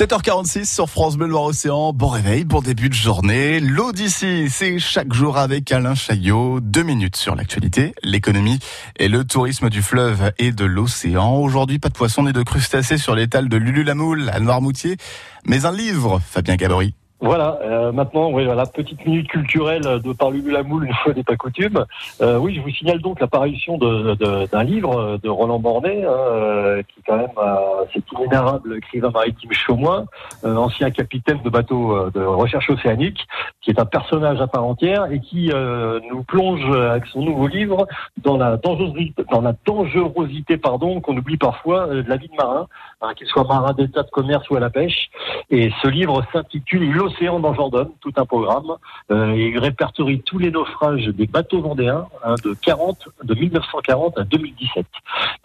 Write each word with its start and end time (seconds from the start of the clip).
7h46 0.00 0.64
sur 0.64 0.88
France 0.88 1.18
Bleu 1.18 1.26
Loire 1.26 1.42
Océan. 1.42 1.92
Bon 1.92 2.08
réveil, 2.08 2.44
bon 2.44 2.62
début 2.62 2.88
de 2.88 2.94
journée. 2.94 3.60
L'Odyssée, 3.60 4.48
c'est 4.48 4.78
chaque 4.78 5.12
jour 5.12 5.36
avec 5.36 5.70
Alain 5.72 5.94
Chaillot. 5.94 6.60
Deux 6.60 6.82
minutes 6.82 7.16
sur 7.16 7.34
l'actualité, 7.34 7.92
l'économie 8.02 8.60
et 8.96 9.08
le 9.08 9.24
tourisme 9.24 9.68
du 9.68 9.82
fleuve 9.82 10.32
et 10.38 10.52
de 10.52 10.64
l'océan. 10.64 11.36
Aujourd'hui, 11.36 11.78
pas 11.78 11.90
de 11.90 11.94
poissons 11.98 12.22
ni 12.22 12.32
de 12.32 12.42
crustacés 12.42 12.96
sur 12.96 13.14
l'étal 13.14 13.50
de 13.50 13.58
Lulu-la-Moule 13.58 14.30
à 14.30 14.40
Noirmoutier, 14.40 14.96
mais 15.44 15.66
un 15.66 15.72
livre, 15.72 16.18
Fabien 16.26 16.56
Gabory. 16.56 16.94
Voilà, 17.22 17.58
euh, 17.62 17.92
maintenant, 17.92 18.30
oui, 18.32 18.46
voilà, 18.46 18.64
petite 18.64 19.04
minute 19.04 19.28
culturelle 19.28 19.82
de 19.82 20.12
par 20.14 20.30
la 20.30 20.62
Moule, 20.62 20.86
une 20.86 20.94
fois 20.94 21.12
n'est 21.12 21.22
pas 21.22 21.36
coutume. 21.36 21.84
Euh, 22.22 22.38
oui, 22.38 22.54
je 22.54 22.62
vous 22.62 22.70
signale 22.70 23.00
donc 23.00 23.20
l'apparition 23.20 23.76
d'un 23.76 24.14
de, 24.14 24.62
livre 24.62 25.18
de 25.22 25.28
Roland 25.28 25.58
Bornet, 25.58 26.02
hein, 26.02 26.10
euh, 26.10 26.82
qui 26.82 27.02
quand 27.06 27.16
même 27.16 27.28
euh, 27.36 27.84
cet 27.92 28.04
inénarrable 28.12 28.78
écrivain 28.78 29.10
maritime 29.10 29.52
chaumois, 29.52 30.06
euh, 30.44 30.56
ancien 30.56 30.90
capitaine 30.90 31.40
de 31.44 31.50
bateau 31.50 32.10
de 32.10 32.20
recherche 32.20 32.70
océanique, 32.70 33.26
qui 33.60 33.70
est 33.70 33.78
un 33.78 33.84
personnage 33.84 34.40
à 34.40 34.46
part 34.46 34.64
entière 34.64 35.10
et 35.12 35.20
qui 35.20 35.52
nous 36.10 36.22
plonge 36.22 36.64
avec 36.70 37.06
son 37.06 37.20
nouveau 37.20 37.48
livre 37.48 37.86
dans 38.22 38.36
la 38.36 38.56
dangerosité, 38.56 39.24
dans 39.30 39.40
la 39.42 39.54
dangerosité 39.66 40.56
pardon, 40.56 41.00
qu'on 41.00 41.16
oublie 41.16 41.36
parfois 41.36 41.86
de 41.86 42.08
la 42.08 42.16
vie 42.16 42.28
de 42.28 42.36
marin, 42.36 42.66
hein, 43.02 43.12
qu'il 43.16 43.26
soit 43.26 43.44
marin 43.44 43.72
d'état 43.72 44.02
de 44.02 44.10
commerce 44.10 44.48
ou 44.50 44.56
à 44.56 44.60
la 44.60 44.70
pêche. 44.70 45.10
Et 45.50 45.70
ce 45.82 45.88
livre 45.88 46.24
s'intitule 46.32 46.84
L'océan 47.10 47.40
dans 47.40 47.54
Jordan, 47.54 47.88
tout 48.00 48.12
un 48.16 48.24
programme. 48.24 48.76
Euh, 49.10 49.34
il 49.36 49.58
répertorie 49.58 50.20
tous 50.20 50.38
les 50.38 50.50
naufrages 50.50 51.06
des 51.06 51.26
bateaux 51.26 51.60
vendéens 51.60 52.06
hein, 52.24 52.34
de 52.44 52.54
40, 52.54 53.08
de 53.24 53.34
1940 53.34 54.18
à 54.18 54.24
2017. 54.24 54.86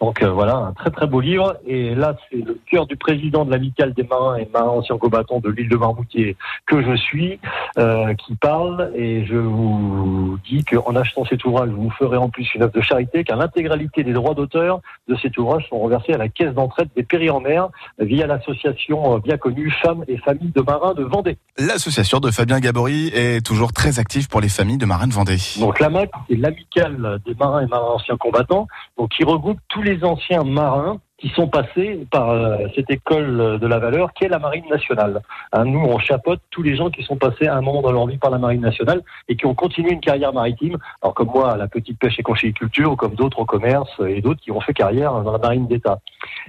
Donc 0.00 0.22
euh, 0.22 0.30
voilà, 0.30 0.56
un 0.56 0.72
très 0.72 0.90
très 0.90 1.06
beau 1.06 1.20
livre. 1.20 1.56
Et 1.66 1.94
là, 1.94 2.16
c'est 2.30 2.44
le 2.44 2.58
cœur 2.70 2.86
du 2.86 2.96
président 2.96 3.44
de 3.44 3.50
l'amicale 3.50 3.94
des 3.94 4.04
marins 4.04 4.36
et 4.36 4.48
marins 4.52 4.68
anciens 4.68 4.98
combattants 4.98 5.40
de 5.40 5.50
l'île 5.50 5.68
de 5.68 5.76
Marmoutier 5.76 6.36
que 6.66 6.82
je 6.82 6.96
suis, 6.96 7.40
euh, 7.78 8.14
qui 8.14 8.34
parle. 8.36 8.90
Et 8.94 9.24
je 9.26 9.36
vous 9.36 10.38
dis 10.48 10.64
qu'en 10.64 10.96
achetant 10.96 11.24
cet 11.24 11.44
ouvrage, 11.44 11.70
vous 11.70 11.90
ferez 11.90 12.16
en 12.16 12.28
plus 12.28 12.48
une 12.54 12.62
œuvre 12.62 12.72
de 12.72 12.80
charité, 12.80 13.24
car 13.24 13.36
l'intégralité 13.36 14.04
des 14.04 14.12
droits 14.12 14.34
d'auteur 14.34 14.80
de 15.08 15.16
cet 15.16 15.36
ouvrage 15.38 15.68
sont 15.68 15.78
reversés 15.78 16.12
à 16.12 16.18
la 16.18 16.28
caisse 16.28 16.54
d'entraide 16.54 16.88
des 16.96 17.02
péris 17.02 17.30
en 17.30 17.40
mer 17.40 17.68
via 17.98 18.26
l'association 18.26 19.18
bien 19.18 19.36
connue 19.36 19.70
Femmes 19.82 20.04
et 20.08 20.16
Familles 20.18 20.52
de 20.54 20.62
Marins 20.62 20.94
de 20.94 21.04
Vendée. 21.04 21.38
L'association 21.58 22.20
de 22.20 22.30
Fabien 22.30 22.60
Gabory 22.60 23.08
est 23.14 23.44
toujours 23.44 23.72
très 23.72 23.98
active 23.98 24.28
pour 24.28 24.40
les 24.40 24.48
familles 24.48 24.78
de 24.78 24.86
marins 24.86 25.06
de 25.06 25.12
Vendée. 25.12 25.38
Donc 25.58 25.80
l'AMAC, 25.80 26.10
c'est 26.28 26.36
l'amicale 26.36 27.20
des 27.26 27.34
marins 27.34 27.62
et 27.62 27.66
marins 27.66 27.94
anciens 27.94 28.16
combattants, 28.16 28.66
donc 28.98 29.10
qui 29.10 29.24
regroupe 29.24 29.58
tous 29.68 29.82
les 29.82 30.04
anciens 30.04 30.44
marins 30.44 30.98
qui 31.18 31.28
sont 31.30 31.48
passés 31.48 32.06
par 32.10 32.30
euh, 32.30 32.58
cette 32.74 32.90
école 32.90 33.58
de 33.58 33.66
la 33.66 33.78
valeur 33.78 34.12
qui 34.12 34.24
est 34.24 34.28
la 34.28 34.38
Marine 34.38 34.64
nationale. 34.70 35.22
Hein, 35.52 35.64
nous, 35.64 35.80
on 35.80 35.98
chapeaute 35.98 36.40
tous 36.50 36.62
les 36.62 36.76
gens 36.76 36.90
qui 36.90 37.02
sont 37.02 37.16
passés 37.16 37.46
à 37.46 37.56
un 37.56 37.62
moment 37.62 37.80
dans 37.80 37.92
leur 37.92 38.06
vie 38.06 38.18
par 38.18 38.30
la 38.30 38.38
Marine 38.38 38.60
nationale 38.60 39.02
et 39.28 39.36
qui 39.36 39.46
ont 39.46 39.54
continué 39.54 39.92
une 39.92 40.00
carrière 40.00 40.32
maritime. 40.32 40.76
Alors 41.02 41.14
comme 41.14 41.28
moi, 41.28 41.52
à 41.52 41.56
la 41.56 41.68
petite 41.68 41.98
pêche 41.98 42.18
et 42.18 42.22
conchyliculture, 42.22 42.92
ou 42.92 42.96
comme 42.96 43.14
d'autres 43.14 43.40
au 43.40 43.44
commerce 43.46 43.90
et 44.06 44.20
d'autres 44.20 44.40
qui 44.40 44.50
ont 44.50 44.60
fait 44.60 44.74
carrière 44.74 45.12
dans 45.22 45.32
la 45.32 45.38
Marine 45.38 45.66
d'État. 45.66 46.00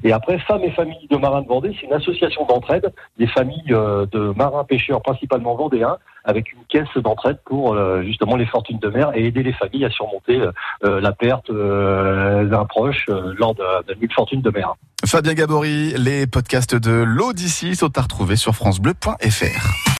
Et 0.03 0.11
après, 0.11 0.37
Femmes 0.39 0.63
et 0.63 0.71
Familles 0.71 1.07
de 1.09 1.17
Marins 1.17 1.41
de 1.41 1.47
Vendée, 1.47 1.75
c'est 1.79 1.87
une 1.87 1.93
association 1.93 2.45
d'entraide 2.45 2.93
des 3.17 3.27
familles 3.27 3.71
euh, 3.71 4.05
de 4.11 4.33
marins 4.35 4.63
pêcheurs, 4.63 5.01
principalement 5.01 5.55
vendéens, 5.55 5.97
avec 6.27 6.53
une 6.53 6.59
caisse 6.69 6.95
d'entraide 6.97 7.39
pour 7.45 7.73
euh, 7.73 8.03
justement 8.03 8.35
les 8.35 8.45
fortunes 8.45 8.77
de 8.77 8.89
mer 8.89 9.11
et 9.15 9.25
aider 9.25 9.41
les 9.41 9.53
familles 9.53 9.85
à 9.85 9.89
surmonter 9.89 10.39
la 10.83 11.11
perte 11.11 11.51
d'un 11.51 12.65
proche 12.65 13.07
lors 13.07 13.55
d'une 13.55 14.11
fortune 14.11 14.41
de 14.41 14.51
mer. 14.51 14.75
Fabien 15.05 15.33
Gabory, 15.33 15.93
les 15.97 16.27
podcasts 16.27 16.75
de 16.75 16.91
l'Odyssée 16.91 17.73
sont 17.75 17.97
à 17.97 18.01
retrouver 18.01 18.35
sur 18.35 18.53
francebleu.fr. 18.53 19.87